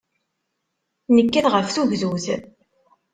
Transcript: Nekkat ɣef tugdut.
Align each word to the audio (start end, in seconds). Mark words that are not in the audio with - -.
Nekkat 1.15 1.47
ɣef 1.53 1.67
tugdut. 1.69 2.25